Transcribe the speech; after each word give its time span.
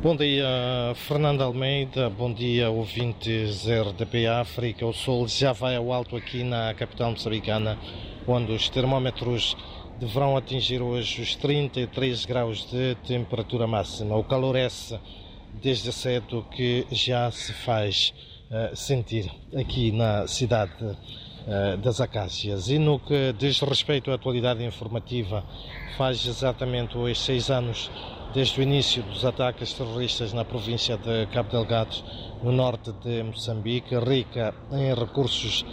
Bom 0.00 0.14
dia, 0.14 0.46
Fernando 0.94 1.42
Almeida. 1.42 2.08
Bom 2.08 2.32
dia, 2.32 2.70
ouvintes 2.70 3.66
RDP 3.66 4.28
África. 4.28 4.86
O 4.86 4.92
sol 4.92 5.26
já 5.26 5.52
vai 5.52 5.74
ao 5.74 5.92
alto 5.92 6.14
aqui 6.14 6.44
na 6.44 6.72
capital 6.72 7.10
moçambicana, 7.10 7.76
onde 8.24 8.52
os 8.52 8.68
termómetros 8.68 9.56
deverão 9.98 10.36
atingir 10.36 10.80
hoje 10.80 11.20
os 11.20 11.34
33 11.34 12.24
graus 12.26 12.64
de 12.70 12.94
temperatura 13.08 13.66
máxima. 13.66 14.16
O 14.16 14.22
calor 14.22 14.54
é 14.54 14.68
desde 15.60 15.90
cedo 15.90 16.46
que 16.48 16.86
já 16.92 17.28
se 17.32 17.52
faz 17.52 18.14
uh, 18.52 18.76
sentir 18.76 19.28
aqui 19.52 19.90
na 19.90 20.28
cidade 20.28 20.96
das 21.82 22.00
Acácias. 22.00 22.68
E 22.68 22.78
no 22.78 22.98
que 22.98 23.32
diz 23.32 23.60
respeito 23.60 24.10
à 24.10 24.14
atualidade 24.14 24.64
informativa, 24.64 25.44
faz 25.96 26.26
exatamente 26.26 26.96
hoje 26.96 27.18
seis 27.18 27.50
anos 27.50 27.90
desde 28.34 28.60
o 28.60 28.62
início 28.62 29.02
dos 29.02 29.24
ataques 29.24 29.72
terroristas 29.72 30.32
na 30.32 30.44
província 30.44 30.98
de 30.98 31.26
Cabo 31.32 31.50
Delgado, 31.50 31.96
no 32.42 32.52
norte 32.52 32.92
de 32.92 33.22
Moçambique, 33.22 33.98
rica 33.98 34.54
em 34.70 34.94
recursos 34.94 35.64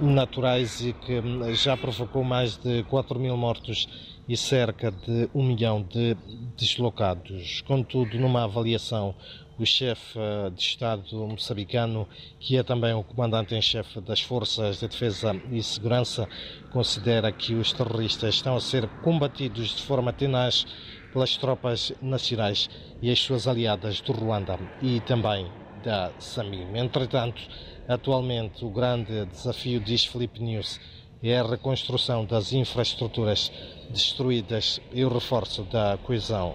naturais 0.00 0.80
e 0.80 0.92
que 0.92 1.22
já 1.54 1.76
provocou 1.76 2.24
mais 2.24 2.56
de 2.56 2.82
4 2.84 3.18
mil 3.18 3.36
mortos 3.36 3.88
e 4.28 4.36
cerca 4.36 4.90
de 4.90 5.28
um 5.34 5.42
milhão 5.42 5.82
de 5.82 6.16
deslocados. 6.56 7.60
Contudo, 7.62 8.18
numa 8.18 8.44
avaliação, 8.44 9.14
o 9.58 9.66
chefe 9.66 10.18
de 10.54 10.62
Estado 10.62 11.16
moçambicano, 11.26 12.08
que 12.40 12.56
é 12.56 12.62
também 12.62 12.92
o 12.94 13.02
comandante 13.02 13.54
em 13.54 13.62
chefe 13.62 14.00
das 14.00 14.20
Forças 14.20 14.80
de 14.80 14.88
Defesa 14.88 15.40
e 15.50 15.62
Segurança, 15.62 16.28
considera 16.72 17.30
que 17.30 17.54
os 17.54 17.72
terroristas 17.72 18.34
estão 18.34 18.56
a 18.56 18.60
ser 18.60 18.88
combatidos 19.02 19.76
de 19.76 19.82
forma 19.82 20.12
tenaz 20.12 20.66
pelas 21.12 21.36
tropas 21.36 21.92
nacionais 22.00 22.70
e 23.02 23.10
as 23.10 23.20
suas 23.20 23.46
aliadas 23.46 24.00
do 24.00 24.12
Ruanda 24.12 24.58
e 24.80 25.00
também 25.00 25.46
da 25.84 26.10
SAMIM. 26.18 26.76
Entretanto, 26.76 27.42
atualmente 27.86 28.64
o 28.64 28.70
grande 28.70 29.26
desafio, 29.26 29.80
diz 29.80 30.04
Felipe 30.04 30.40
News, 30.40 30.80
é 31.22 31.38
a 31.38 31.42
reconstrução 31.42 32.24
das 32.24 32.52
infraestruturas 32.52 33.52
destruídas 33.88 34.80
e 34.92 35.04
o 35.04 35.08
reforço 35.08 35.62
da 35.64 35.96
coesão 35.98 36.54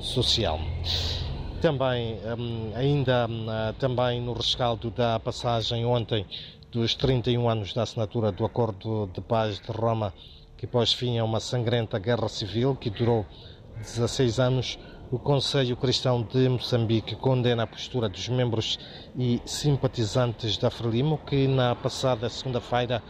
social. 0.00 0.60
Também, 1.60 2.18
hum, 2.38 2.70
ainda 2.74 3.26
hum, 3.28 3.46
também 3.78 4.20
no 4.20 4.32
rescaldo 4.32 4.90
da 4.90 5.18
passagem 5.18 5.84
ontem 5.84 6.24
dos 6.70 6.94
31 6.94 7.48
anos 7.48 7.72
da 7.72 7.82
assinatura 7.82 8.30
do 8.30 8.44
Acordo 8.44 9.10
de 9.12 9.20
Paz 9.20 9.58
de 9.58 9.72
Roma, 9.72 10.12
que 10.56 10.66
pôs 10.66 10.92
fim 10.92 11.18
a 11.18 11.24
uma 11.24 11.40
sangrenta 11.40 11.98
guerra 11.98 12.28
civil 12.28 12.76
que 12.76 12.90
durou 12.90 13.26
16 13.78 14.38
anos, 14.38 14.78
o 15.10 15.18
Conselho 15.18 15.76
Cristão 15.76 16.22
de 16.22 16.48
Moçambique 16.48 17.14
condena 17.16 17.62
a 17.62 17.66
postura 17.66 18.08
dos 18.08 18.28
membros 18.28 18.78
e 19.16 19.40
simpatizantes 19.44 20.56
da 20.56 20.70
Frelimo 20.70 21.18
que 21.18 21.46
na 21.46 21.74
passada 21.74 22.28
segunda-feira 22.28 23.02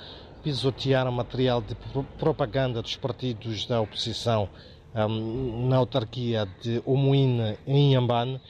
pisotearam 0.47 1.11
material 1.11 1.61
de 1.61 1.75
propaganda 2.17 2.81
dos 2.81 2.95
partidos 2.95 3.67
da 3.67 3.81
oposição 3.81 4.49
um, 4.95 5.67
na 5.69 5.77
autarquia 5.77 6.47
de 6.63 6.81
Omuíne, 6.87 7.59
em 7.67 7.91
Inhambane, 7.91 8.41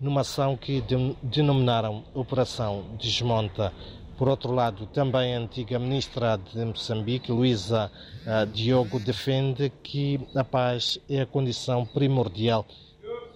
numa 0.00 0.22
ação 0.22 0.56
que 0.56 0.82
denominaram 1.22 2.02
Operação 2.12 2.84
Desmonta. 3.00 3.72
Por 4.18 4.28
outro 4.28 4.52
lado, 4.52 4.86
também 4.86 5.36
a 5.36 5.38
antiga 5.38 5.78
ministra 5.78 6.36
de 6.36 6.64
Moçambique, 6.64 7.30
Luísa 7.30 7.88
uh, 8.26 8.44
Diogo, 8.48 8.98
defende 8.98 9.70
que 9.80 10.20
a 10.34 10.42
paz 10.42 10.98
é 11.08 11.20
a 11.20 11.26
condição 11.26 11.86
primordial 11.86 12.66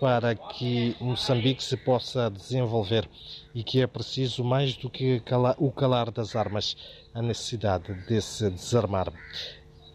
para 0.01 0.35
que 0.35 0.97
Moçambique 1.01 1.63
se 1.63 1.77
possa 1.77 2.31
desenvolver 2.31 3.09
e 3.55 3.65
que 3.65 3.81
é 3.81 3.87
preciso 3.87 4.45
mais 4.45 4.77
do 4.77 4.89
que 4.89 5.23
o 5.59 5.73
calar 5.73 6.11
das 6.11 6.37
armas, 6.37 6.77
a 7.13 7.21
necessidade 7.21 7.93
de 8.07 8.21
se 8.21 8.49
desarmar 8.51 9.13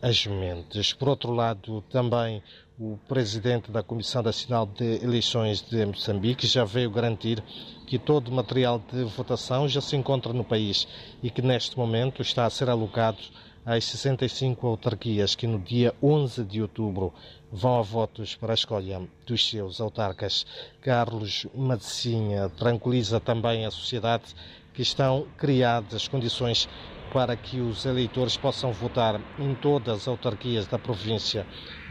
as 0.02 0.26
mentes. 0.28 0.92
Por 0.92 1.08
outro 1.08 1.32
lado, 1.32 1.82
também 1.84 2.44
o 2.80 2.98
presidente 3.08 3.72
da 3.72 3.84
Comissão 3.84 4.24
Nacional 4.24 4.66
de 4.66 5.04
Eleições 5.04 5.62
de 5.62 5.86
Moçambique 5.86 6.48
já 6.48 6.66
veio 6.66 6.90
garantir 6.90 7.44
que 7.86 8.00
todo 8.00 8.30
o 8.30 8.32
material 8.32 8.82
de 8.92 9.04
votação 9.04 9.68
já 9.68 9.80
se 9.80 9.96
encontra 9.96 10.34
no 10.34 10.44
país 10.44 10.88
e 11.22 11.30
que 11.30 11.42
neste 11.42 11.78
momento 11.78 12.22
está 12.22 12.46
a 12.46 12.50
ser 12.50 12.70
alocado 12.70 13.20
às 13.64 13.86
65 13.86 14.66
autarquias 14.66 15.36
que 15.36 15.46
no 15.46 15.60
dia 15.60 15.94
11 16.02 16.44
de 16.44 16.62
outubro 16.62 17.14
vão 17.52 17.78
a 17.78 17.82
votos 17.84 18.36
para 18.36 18.54
a 18.54 18.56
escolha 18.56 19.02
dos 19.26 19.48
seus 19.48 19.80
autarcas. 19.80 20.46
Carlos 20.82 21.46
Medicinha 21.54 22.50
tranquiliza 22.50 23.20
também 23.20 23.66
a 23.66 23.72
sociedade 23.72 24.34
que 24.74 24.82
estão 24.82 25.28
criadas 25.38 26.08
condições 26.08 26.68
para 27.14 27.38
que 27.38 27.62
os 27.62 27.86
eleitores 27.86 28.36
possam 28.36 28.74
votar 28.74 29.22
em 29.38 29.54
todas 29.54 30.02
as 30.02 30.08
autarquias 30.08 30.66
da 30.66 30.80
província 30.80 31.46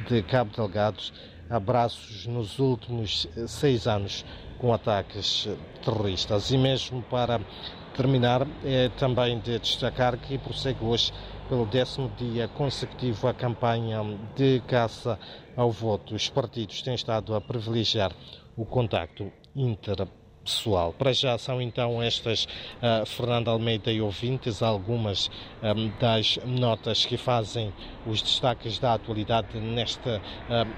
de 0.09 0.21
Cabo 0.25 0.51
Delgado. 0.55 1.01
Abraços 1.49 2.27
nos 2.27 2.59
últimos 2.59 3.29
seis 3.47 3.87
anos 3.87 4.25
com 4.59 4.75
ataques 4.75 5.49
terroristas. 5.85 6.51
E 6.51 6.59
mesmo 6.59 7.03
para 7.03 7.41
terminar, 7.95 8.47
é 8.65 8.89
também 8.89 9.39
de 9.39 9.59
destacar 9.61 10.17
que 10.19 10.39
prossegue 10.39 10.85
hoje 10.85 11.13
pelo 11.49 11.67
décimo 11.67 12.11
dia 12.17 12.49
consecutivo 12.49 13.29
a 13.29 13.35
campanha 13.35 14.03
de 14.35 14.61
caça 14.67 15.19
ao 15.57 15.71
voto. 15.71 16.15
Os 16.15 16.29
partidos 16.29 16.83
têm 16.83 16.95
estado 16.95 17.35
a 17.35 17.41
privilegiar 17.41 18.13
o 18.57 18.65
contacto 18.65 19.31
inter 19.55 20.09
pessoal. 20.43 20.93
Para 20.93 21.13
já 21.13 21.39
são 21.39 21.61
então 21.61 22.03
estas, 22.03 22.45
uh, 22.45 23.07
Fernando 23.07 23.49
Almeida 23.49 23.93
e 23.93 24.01
ouvintes, 24.01 24.63
algumas 24.63 25.31
um, 25.63 25.91
das 26.01 26.39
notas 26.45 27.07
que 27.07 27.17
fazem 27.17 27.73
os 28.07 28.21
destaques 28.21 28.79
da 28.79 28.95
atualidade 28.95 29.59
neste 29.59 30.09
uh, 30.09 30.21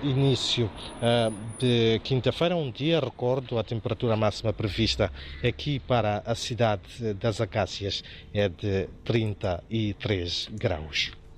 início 0.03 0.67
uh, 0.67 1.33
de 1.59 2.01
quinta-feira, 2.05 2.57
um 2.57 2.71
dia, 2.71 3.01
recordo, 3.01 3.59
a 3.59 3.65
temperatura 3.65 4.17
máxima 4.17 4.53
prevista 4.53 5.11
aqui 5.47 5.79
para 5.79 6.23
a 6.25 6.35
cidade 6.35 7.15
das 7.15 7.41
Acácias 7.41 8.05
é 8.33 8.49
de 8.49 8.89
33 9.05 10.49
graus. 10.53 11.24